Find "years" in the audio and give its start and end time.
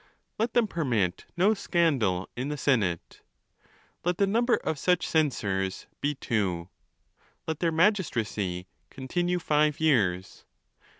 9.79-10.43